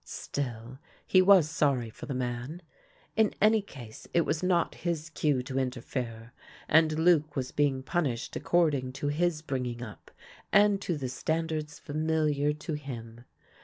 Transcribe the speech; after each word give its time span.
Still, 0.03 0.79
he 1.05 1.21
was 1.21 1.47
sorry 1.47 1.91
for 1.91 2.07
the 2.07 2.15
man. 2.15 2.63
In 3.15 3.35
any 3.39 3.61
case, 3.61 4.07
it 4.15 4.21
was 4.21 4.41
not 4.41 4.73
his 4.81 5.11
cue 5.11 5.43
to 5.43 5.59
interfere, 5.59 6.33
and 6.67 6.97
Luc 6.97 7.35
was 7.35 7.51
being 7.51 7.83
punished 7.83 8.35
according 8.35 8.93
to 8.93 9.09
his 9.09 9.43
bringing 9.43 9.83
up 9.83 10.09
and 10.51 10.81
to 10.81 10.97
the 10.97 11.07
standards 11.07 11.77
familiar 11.77 12.51
to 12.51 12.73
him. 12.73 13.25